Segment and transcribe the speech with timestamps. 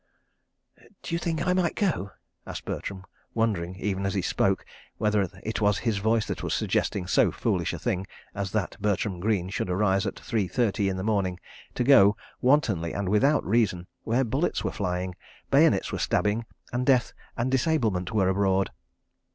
[1.03, 2.09] "D'you think I might go?"
[2.47, 3.05] asked Bertram,
[3.35, 4.65] wondering, even as he spoke,
[4.97, 9.19] whether it was his voice that was suggesting so foolish a thing as that Bertram
[9.19, 11.39] Greene should arise at three thirty in the morning
[11.75, 15.13] to go, wantonly and without reason, where bullets were flying,
[15.51, 18.71] bayonets were stabbing, and death and disablement were abroad.